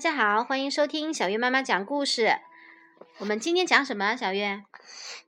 [0.00, 2.38] 家好，欢迎收听小月妈妈讲故事。
[3.18, 4.16] 我们今天讲什么？
[4.16, 4.64] 小月？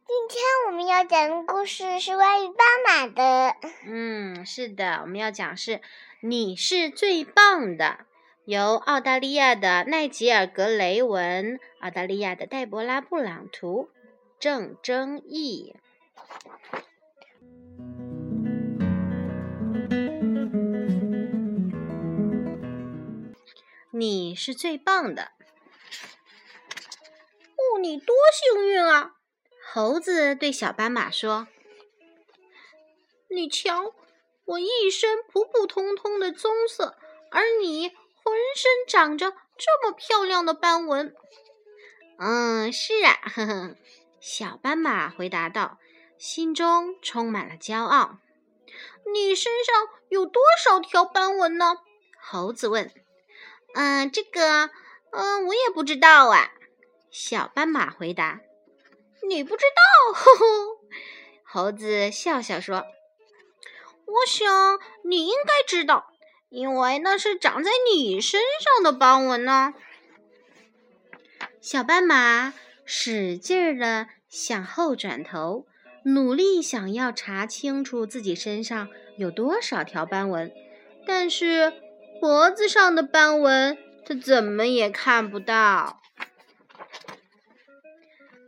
[0.07, 2.57] 今天我们要讲的故事是关于斑
[2.87, 3.55] 马的。
[3.85, 5.83] 嗯，是的，我们要讲是
[6.23, 8.07] 你是最棒的，
[8.47, 13.91] 由澳大利亚的奈吉尔·格雷文，澳大利亚的黛博拉·布朗图，
[14.39, 15.77] 郑争译。
[24.03, 25.31] 你是最棒的。
[27.55, 29.13] 哦，你多幸运啊！
[29.73, 31.47] 猴子对小斑马说
[33.31, 33.95] ：“你瞧，
[34.45, 36.99] 我一身普普通通的棕色，
[37.31, 41.15] 而你浑身长着这么漂亮的斑纹。
[42.19, 43.77] ”“嗯，是啊。”呵呵，
[44.21, 45.79] 小斑马回答道，
[46.19, 48.19] 心中充满了骄傲。
[49.15, 51.77] “你身上有多少条斑纹呢？”
[52.21, 52.93] 猴子问。
[53.75, 54.71] 嗯，这个，
[55.13, 56.53] 嗯，我也不知道啊。
[57.11, 58.41] 小斑马回答
[59.29, 60.47] ：“你不知道？”呵呵，
[61.45, 62.85] 猴子笑笑说
[64.05, 66.13] ：“我想你应该知道，
[66.51, 69.75] 因为那是长在你身上的斑纹呢。”
[71.61, 72.53] 小斑马
[72.85, 75.67] 使劲儿的向后转头，
[76.05, 80.53] 努力想要查清楚自己身上有多少条斑纹，
[81.07, 81.73] 但是。
[82.23, 86.01] 脖子上的斑纹，它怎么也看不到。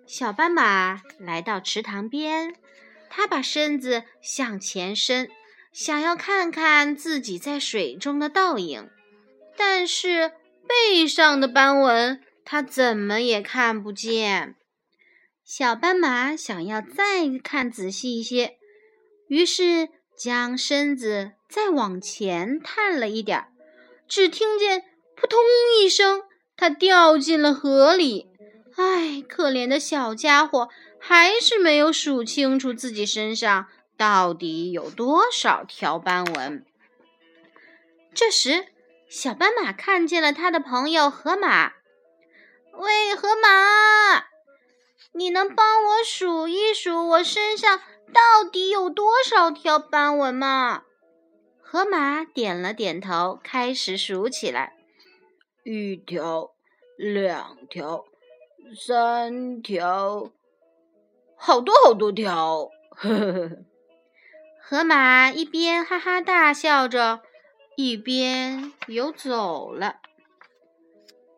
[0.06, 2.54] 小斑马来到池塘边，
[3.10, 5.28] 它把身子向前伸，
[5.72, 8.88] 想要看看自己在水中的倒影。
[9.56, 10.30] 但是
[10.68, 14.54] 背上的斑纹，它怎么也看不见。
[15.44, 18.56] 小斑马想要再看仔细一些，
[19.26, 23.48] 于是将身子再往前探了一点儿。
[24.08, 24.84] 只听见
[25.16, 25.40] 扑通
[25.80, 26.22] 一声，
[26.56, 28.28] 它掉进了河里。
[28.76, 30.68] 唉，可怜的小家伙，
[30.98, 36.64] 还是没有数清楚自己身上到底有多少条斑纹。
[38.12, 38.66] 这时，
[39.08, 41.72] 小斑马看见了他的朋友河马。
[42.76, 44.24] 喂，河马，
[45.12, 47.78] 你能帮我数一数我身上
[48.12, 50.82] 到底有多少条斑纹吗？
[51.74, 54.76] 河马点了点头，开始数起来：
[55.64, 56.52] 一条，
[56.96, 58.04] 两条，
[58.76, 60.30] 三条，
[61.36, 62.70] 好多好多条！
[62.90, 63.50] 呵呵呵。
[64.62, 67.22] 河马一边哈哈大笑着，
[67.74, 69.96] 一边游走了。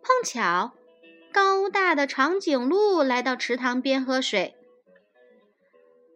[0.03, 0.74] 碰巧，
[1.32, 4.55] 高大的长颈鹿来到池塘边喝水。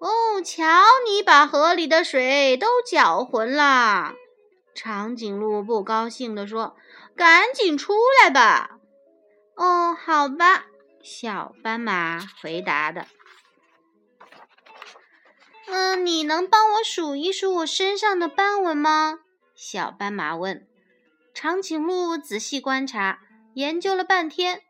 [0.01, 0.65] 哦，瞧，
[1.07, 4.15] 你把河里的水都搅浑了！
[4.75, 6.75] 长颈鹿不高兴地说
[7.15, 8.79] ：“赶紧出来吧！”
[9.57, 10.65] 哦，好吧，
[11.03, 13.07] 小斑马回答的。
[15.67, 19.21] 嗯，你能帮我数一数我身上的斑纹吗？
[19.55, 20.67] 小斑马问。
[21.35, 23.21] 长颈鹿仔细观察，
[23.53, 24.63] 研究了半天。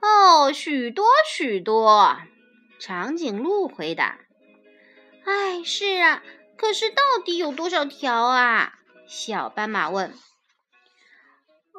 [0.00, 2.16] 哦，许多许多。
[2.78, 4.18] 长颈鹿回答。
[5.24, 6.22] 哎，是啊，
[6.56, 8.74] 可是到底有多少条啊？
[9.06, 10.14] 小斑马问。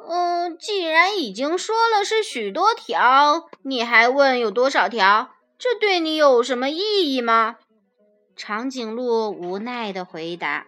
[0.06, 5.34] 嗯，既然已经说了是许多条，你还问有多少条？
[5.58, 7.56] 这对你有什么意义吗？
[8.36, 10.66] 长颈鹿无奈的回答。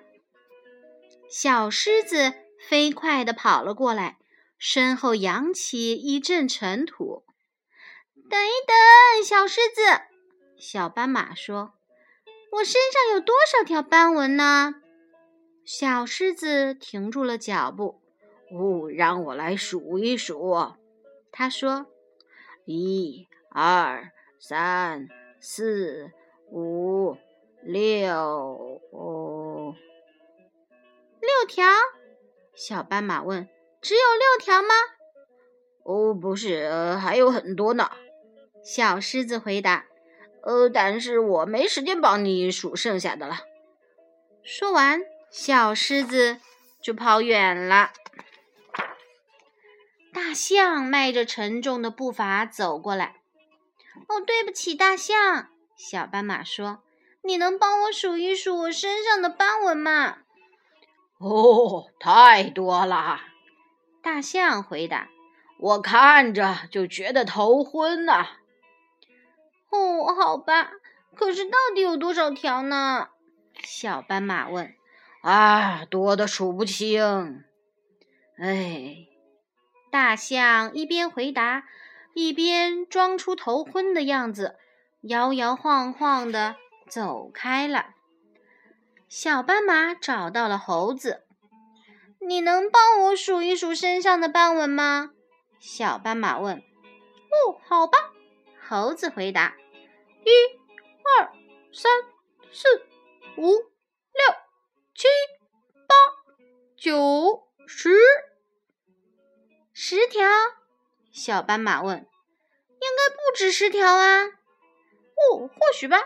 [1.29, 2.33] 小狮子
[2.69, 4.17] 飞快地跑了过来，
[4.59, 7.25] 身后扬起一阵尘土。
[8.31, 9.83] 等一等，小狮子，
[10.59, 11.76] 小斑马说。
[12.53, 14.75] 我身上有多少条斑纹呢？
[15.65, 18.01] 小狮子停住了脚步。
[18.51, 20.75] 哦，让我来数一数。
[21.33, 21.87] 他说
[22.65, 25.09] ：“一、二、三、
[25.41, 26.13] 四、
[26.51, 27.17] 五、
[27.63, 29.75] 六。”哦
[31.21, 31.65] 六条？
[32.55, 33.49] 小斑马问
[33.83, 34.69] ：“只有六条吗？”
[35.83, 37.91] 哦，不是，还有很多呢。
[38.65, 39.87] 小狮子回答。
[40.47, 43.41] 呃，但是我没时间帮你数剩下的了。
[44.45, 46.39] 说完，小狮子
[46.81, 47.91] 就跑远了。
[50.15, 53.17] 大象迈着沉重的步伐走过来。
[54.07, 55.49] 哦，对不起，大象。
[55.77, 56.79] 小斑马说
[57.23, 60.19] ：“你能帮我数一数我身上的斑纹吗？”
[61.19, 63.21] 哦，太多了。
[64.01, 65.09] 大象回答
[65.59, 68.29] ：“我看着就觉得头昏呐。”
[69.71, 70.71] 哦，好吧，
[71.15, 73.09] 可是到底有多少条呢？
[73.63, 74.75] 小斑马问。
[75.23, 77.45] 啊，多的数不清。
[78.39, 79.07] 哎，
[79.91, 81.65] 大象一边回答，
[82.15, 84.57] 一边装出头昏的样子，
[85.03, 86.57] 摇摇晃晃地
[86.89, 87.95] 走开了。
[89.09, 91.25] 小斑马找到了猴子
[92.21, 95.11] ，“你能帮我数一数身上的斑纹吗？”
[95.59, 96.59] 小斑马问。
[97.31, 97.99] “哦，好吧。”
[98.69, 99.57] 猴子回答
[100.27, 100.31] ，“一、
[101.21, 101.33] 二、
[101.73, 101.93] 三、
[102.53, 102.85] 四、
[103.37, 104.35] 五、六、
[104.93, 105.07] 七、
[105.87, 105.95] 八、
[106.77, 107.97] 九、十。”
[109.73, 110.29] 十条，
[111.13, 111.99] 小斑马问
[112.69, 114.25] ：“应该不止十条啊
[115.15, 115.99] ？”“哦，或许吧。”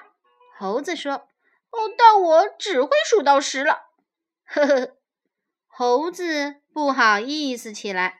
[0.59, 1.13] 猴子说。
[1.73, 3.85] “哦，但我只会数到十了。”
[4.45, 4.97] 呵呵，
[5.67, 8.20] 猴子不好意思起来。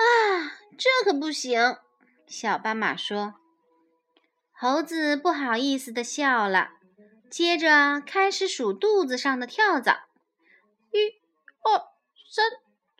[0.00, 1.76] 啊这可不行！”
[2.26, 3.34] 小斑马说。
[4.52, 6.72] 猴子不好意思的笑了，
[7.30, 10.04] 接着开始数肚子上的跳蚤。
[10.92, 11.20] 一。
[11.62, 11.78] 二
[12.32, 12.46] 三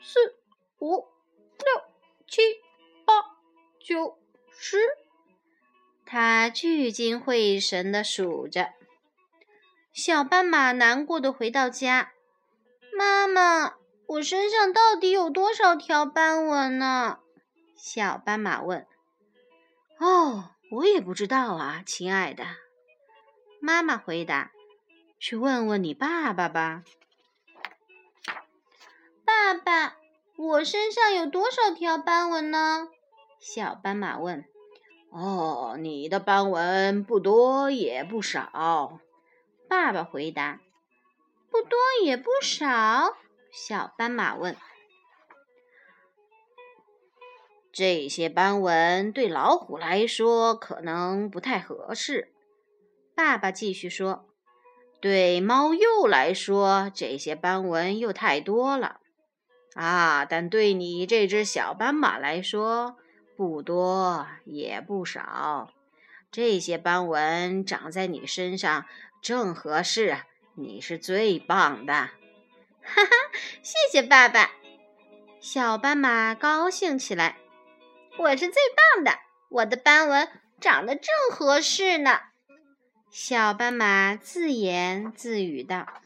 [0.02, 0.37] 四
[0.81, 1.82] 五六
[2.29, 2.43] 七
[3.06, 3.14] 八
[3.81, 4.19] 九
[4.50, 4.76] 十，
[6.05, 8.75] 他聚精会神的数着。
[9.94, 12.12] 小斑马难过的回到家
[12.93, 13.76] ：“妈妈，
[14.10, 17.20] 我身上到底有多少条斑纹呢？”
[17.78, 18.84] 小斑马问。
[20.00, 22.44] “哦，我也不知道啊，亲爱的。”
[23.62, 24.50] 妈妈回答
[25.20, 26.82] ：“去问问你爸爸吧。”
[29.24, 29.96] 爸爸，
[30.36, 32.88] 我身上有多少条斑纹呢？
[33.38, 34.44] 小斑马问。
[35.10, 38.98] 哦，你的斑纹不多也不少。
[39.68, 40.58] 爸爸回答。
[41.48, 43.16] 不多也不少。
[43.52, 44.56] 小斑马问。
[47.73, 52.32] 这些斑纹对老虎来说可能不太合适。
[53.14, 54.26] 爸爸继续说。
[55.00, 59.00] 对猫鼬来说，这些斑纹又太多了。
[59.75, 60.26] 啊！
[60.26, 62.97] 但对你这只小斑马来说，
[63.35, 65.70] 不多也不少。
[66.31, 68.85] 这些斑纹长在你身上
[69.23, 70.19] 正合适，
[70.55, 72.11] 你是最棒的。
[72.90, 73.10] 哈哈，
[73.62, 74.50] 谢谢爸爸！
[75.40, 77.37] 小斑马高兴起来。
[78.19, 78.54] 我是最
[78.94, 80.28] 棒的，我的斑纹
[80.60, 82.19] 长得正合适呢。
[83.10, 86.02] 小斑马自言自语道。